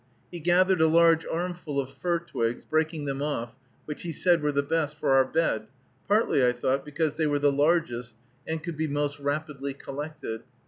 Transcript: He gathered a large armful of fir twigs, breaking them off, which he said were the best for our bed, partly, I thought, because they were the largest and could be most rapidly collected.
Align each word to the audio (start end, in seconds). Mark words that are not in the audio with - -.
He 0.31 0.39
gathered 0.39 0.81
a 0.81 0.87
large 0.87 1.27
armful 1.27 1.79
of 1.79 1.91
fir 1.93 2.17
twigs, 2.17 2.65
breaking 2.65 3.05
them 3.05 3.21
off, 3.21 3.53
which 3.85 4.01
he 4.01 4.11
said 4.11 4.41
were 4.41 4.51
the 4.51 4.63
best 4.63 4.97
for 4.97 5.11
our 5.11 5.25
bed, 5.25 5.67
partly, 6.07 6.43
I 6.43 6.53
thought, 6.53 6.83
because 6.83 7.17
they 7.17 7.27
were 7.27 7.37
the 7.37 7.51
largest 7.51 8.15
and 8.47 8.63
could 8.63 8.77
be 8.77 8.87
most 8.87 9.19
rapidly 9.19 9.75
collected. 9.75 10.41